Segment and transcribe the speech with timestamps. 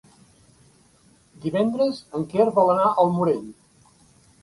[1.45, 3.49] Divendres en Quer vol anar al Morell.